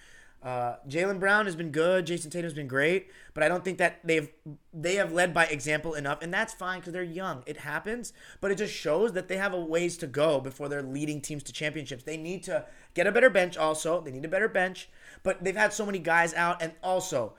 [0.43, 2.07] Uh, Jaylen Brown has been good.
[2.07, 4.30] Jayson Tatum's been great, but I don't think that they've
[4.72, 7.43] they have led by example enough, and that's fine because they're young.
[7.45, 10.82] It happens, but it just shows that they have a ways to go before they're
[10.82, 12.05] leading teams to championships.
[12.05, 12.64] They need to
[12.95, 13.59] get a better bench.
[13.59, 14.88] Also, they need a better bench,
[15.22, 17.34] but they've had so many guys out, and also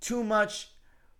[0.00, 0.70] too much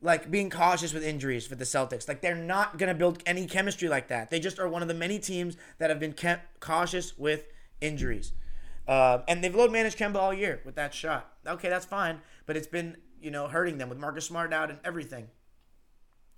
[0.00, 2.08] like being cautious with injuries for the Celtics.
[2.08, 4.30] Like they're not going to build any chemistry like that.
[4.30, 7.44] They just are one of the many teams that have been kept cautious with
[7.82, 8.32] injuries.
[8.86, 11.32] Uh, and they've load managed Kemba all year with that shot.
[11.46, 14.78] Okay, that's fine, but it's been you know hurting them with Marcus Smart out and
[14.84, 15.28] everything.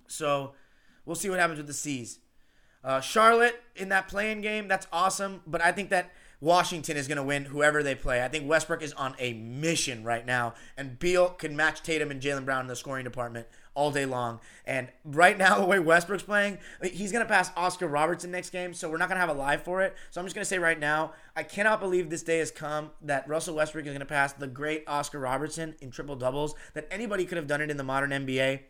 [0.07, 0.55] So
[1.05, 2.20] we'll see what happens with the C's.
[2.82, 7.16] Uh, Charlotte in that play-in game, that's awesome, but I think that Washington is going
[7.16, 8.24] to win whoever they play.
[8.24, 12.22] I think Westbrook is on a mission right now, and Beal can match Tatum and
[12.22, 14.40] Jaylen Brown in the scoring department all day long.
[14.66, 18.74] And right now, the way Westbrook's playing, he's going to pass Oscar Robertson next game,
[18.74, 19.94] so we're not going to have a live for it.
[20.10, 22.90] So I'm just going to say right now, I cannot believe this day has come
[23.02, 26.88] that Russell Westbrook is going to pass the great Oscar Robertson in triple doubles, that
[26.90, 28.60] anybody could have done it in the modern NBA.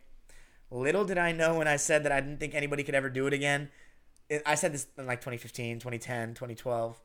[0.69, 3.25] Little did I know when I said that I didn't think anybody could ever do
[3.25, 3.69] it again.
[4.45, 7.01] I said this in like 2015, 2010, 2012.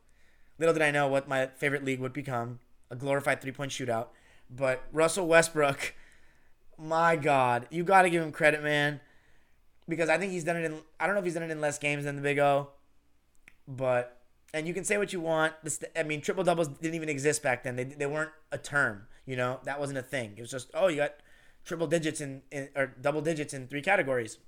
[0.58, 2.58] Little did I know what my favorite league would become
[2.90, 4.08] a glorified three point shootout.
[4.50, 5.94] But Russell Westbrook,
[6.78, 9.00] my God, you got to give him credit, man.
[9.88, 11.60] Because I think he's done it in, I don't know if he's done it in
[11.60, 12.68] less games than the Big O.
[13.68, 14.18] But,
[14.52, 15.52] and you can say what you want.
[15.62, 17.76] This, I mean, triple doubles didn't even exist back then.
[17.76, 19.60] They, they weren't a term, you know?
[19.64, 20.34] That wasn't a thing.
[20.36, 21.14] It was just, oh, you got
[21.64, 24.38] triple digits in, in or double digits in three categories.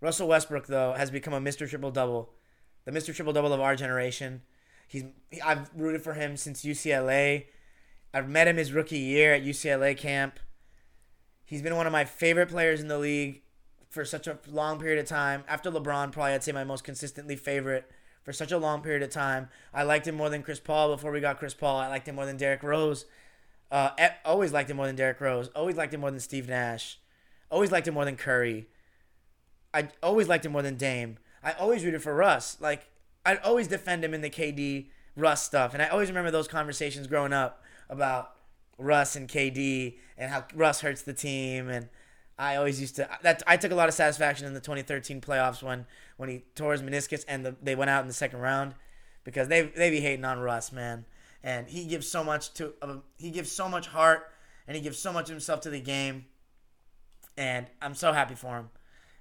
[0.00, 1.68] Russell Westbrook though has become a Mr.
[1.68, 2.30] Triple Double,
[2.84, 3.14] the Mr.
[3.14, 4.42] Triple Double of our generation.
[4.88, 5.04] He's
[5.44, 7.46] I've rooted for him since UCLA.
[8.12, 10.40] I've met him his rookie year at UCLA camp.
[11.44, 13.42] He's been one of my favorite players in the league
[13.88, 15.44] for such a long period of time.
[15.48, 17.90] After LeBron, probably I'd say my most consistently favorite
[18.22, 19.48] for such a long period of time.
[19.72, 21.78] I liked him more than Chris Paul before we got Chris Paul.
[21.78, 23.06] I liked him more than Derrick Rose.
[23.70, 23.90] Uh,
[24.24, 25.48] always liked him more than Derrick Rose.
[25.48, 26.98] Always liked him more than Steve Nash.
[27.50, 28.66] Always liked him more than Curry.
[29.72, 31.18] I always liked him more than Dame.
[31.42, 32.56] I always rooted for Russ.
[32.60, 32.88] Like
[33.24, 34.86] I'd always defend him in the KD
[35.16, 38.32] Russ stuff, and I always remember those conversations growing up about
[38.78, 41.68] Russ and KD and how Russ hurts the team.
[41.68, 41.88] And
[42.38, 45.62] I always used to that I took a lot of satisfaction in the 2013 playoffs
[45.62, 48.74] when when he tore his meniscus and the, they went out in the second round
[49.24, 51.06] because they they be hating on Russ, man.
[51.42, 54.30] And he gives so much to uh, he gives so much heart
[54.66, 56.26] and he gives so much of himself to the game.
[57.38, 58.70] And i'm so happy for him.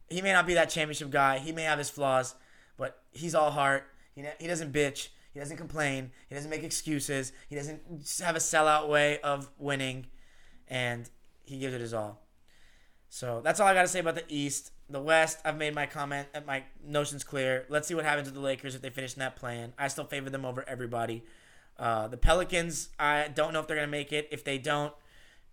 [0.09, 1.39] He may not be that championship guy.
[1.39, 2.35] He may have his flaws
[2.77, 3.87] but he's all heart.
[4.13, 7.79] He, he doesn't bitch he doesn't complain he doesn't make excuses he doesn't
[8.23, 10.07] have a sellout way of winning
[10.67, 11.11] and
[11.43, 12.23] he gives it his all
[13.09, 15.85] so that's all i got to say about the east the west i've made my
[15.85, 19.19] comment my notions clear let's see what happens with the lakers if they finish in
[19.19, 21.23] that plan i still favor them over everybody
[21.77, 24.29] uh, the Pelicans, I don't know if they're going to make it.
[24.31, 24.93] If they don't,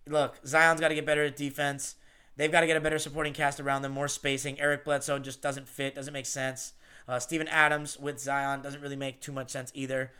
[0.07, 1.95] look, Zion's got to get better at defense.
[2.35, 4.59] They've got to get a better supporting cast around them, more spacing.
[4.59, 6.73] Eric Bledsoe just doesn't fit, doesn't make sense.
[7.07, 10.11] Uh, Steven Adams with Zion doesn't really make too much sense either.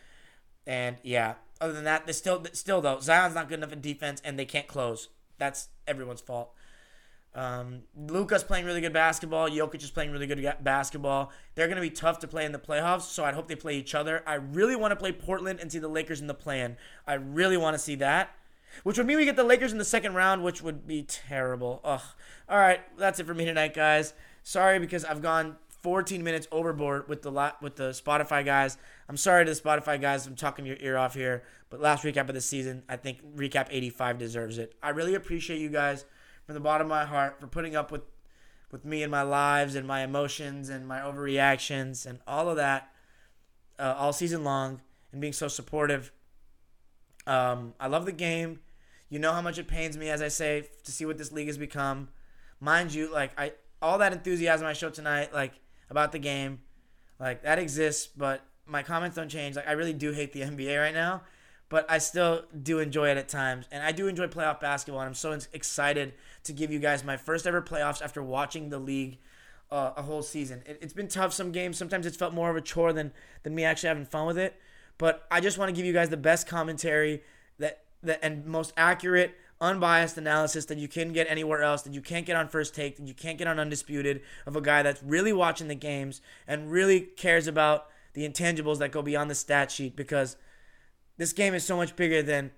[0.66, 4.22] And yeah, other than that, they still still though Zion's not good enough in defense,
[4.24, 5.10] and they can't close.
[5.38, 6.54] That's everyone's fault.
[7.36, 9.50] Um, Luka's playing really good basketball.
[9.50, 11.32] Jokic is playing really good basketball.
[11.56, 13.76] They're going to be tough to play in the playoffs, so I hope they play
[13.76, 14.22] each other.
[14.28, 16.78] I really want to play Portland and see the Lakers in the plan.
[17.08, 18.36] I really want to see that.
[18.84, 21.80] Which would mean we get the Lakers in the second round, which would be terrible.
[21.84, 22.02] Ugh.
[22.50, 24.14] All right, that's it for me tonight, guys.
[24.44, 28.78] Sorry because I've gone 14 minutes overboard with the with the Spotify guys.
[29.10, 30.26] I'm sorry to the Spotify guys.
[30.26, 31.44] I'm talking your ear off here.
[31.70, 34.76] But last recap of the season, I think recap 85 deserves it.
[34.82, 36.06] I really appreciate you guys
[36.46, 38.04] from the bottom of my heart for putting up with
[38.72, 42.90] with me and my lives and my emotions and my overreactions and all of that
[43.78, 44.82] uh, all season long
[45.12, 46.12] and being so supportive.
[47.28, 48.60] Um, I love the game.
[49.10, 51.48] You know how much it pains me, as I say, to see what this league
[51.48, 52.10] has become.
[52.60, 55.54] Mind you, like I all that enthusiasm I showed tonight, like
[55.94, 56.60] about the game,
[57.20, 59.56] like that exists, but my comments don't change.
[59.56, 61.22] Like I really do hate the NBA right now,
[61.70, 63.68] but I still do enjoy it at times.
[63.72, 66.14] And I do enjoy playoff basketball, and I'm so excited
[66.46, 69.20] to give you guys my first ever playoffs after watching the league
[69.72, 70.64] uh, a whole season.
[70.66, 71.78] It, has been tough some games.
[71.78, 73.12] Sometimes it's felt more of a chore than,
[73.44, 74.60] than me actually having fun with it.
[74.98, 77.22] But I just want to give you guys the best commentary
[77.60, 82.02] that, that and most accurate, unbiased analysis that you can get anywhere else, that you
[82.02, 85.02] can't get on First Take, that you can't get on Undisputed, of a guy that's
[85.04, 89.72] really watching the games and really cares about the intangibles that go beyond the stat
[89.72, 90.38] sheet because–
[91.18, 92.52] this game is so much bigger than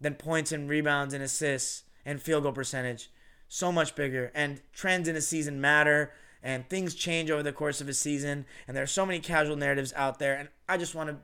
[0.00, 3.10] than points and rebounds and assists and field goal percentage.
[3.46, 4.32] So much bigger.
[4.34, 6.12] And trends in a season matter
[6.42, 9.56] and things change over the course of a season and there are so many casual
[9.56, 11.18] narratives out there and I just want to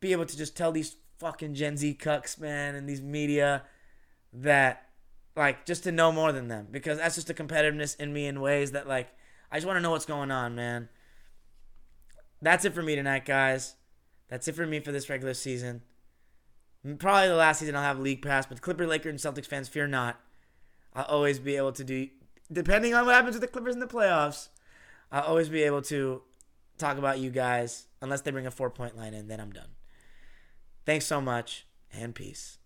[0.00, 3.64] be able to just tell these fucking Gen Z cucks, man, and these media
[4.32, 4.88] that
[5.36, 8.40] like just to know more than them because that's just a competitiveness in me in
[8.40, 9.08] ways that like
[9.50, 10.88] I just want to know what's going on, man.
[12.40, 13.74] That's it for me tonight, guys.
[14.28, 15.82] That's it for me for this regular season.
[16.98, 19.86] Probably the last season I'll have League Pass, but Clipper, Laker, and Celtics fans, fear
[19.86, 20.20] not.
[20.94, 22.08] I'll always be able to do,
[22.50, 24.48] depending on what happens with the Clippers in the playoffs,
[25.12, 26.22] I'll always be able to
[26.78, 27.86] talk about you guys.
[28.00, 29.68] Unless they bring a four point line in, then I'm done.
[30.84, 32.58] Thanks so much and peace.